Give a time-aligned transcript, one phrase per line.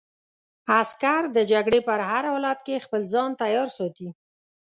[0.79, 4.09] عسکر د جګړې په هر حالت کې خپل ځان تیار ساتي.